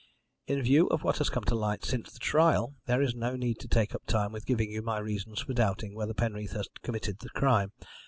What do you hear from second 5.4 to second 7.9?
for doubting whether Penreath had committed the crime.